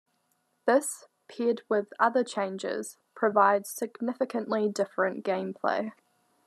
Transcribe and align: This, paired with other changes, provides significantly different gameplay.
This, 0.65 1.05
paired 1.29 1.61
with 1.69 1.93
other 1.99 2.23
changes, 2.23 2.97
provides 3.13 3.69
significantly 3.69 4.67
different 4.67 5.23
gameplay. 5.23 5.91